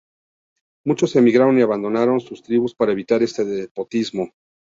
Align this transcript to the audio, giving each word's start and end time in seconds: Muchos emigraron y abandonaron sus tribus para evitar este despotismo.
Muchos 0.83 1.15
emigraron 1.15 1.59
y 1.59 1.61
abandonaron 1.61 2.19
sus 2.21 2.41
tribus 2.41 2.73
para 2.73 2.91
evitar 2.91 3.21
este 3.21 3.45
despotismo. 3.45 4.33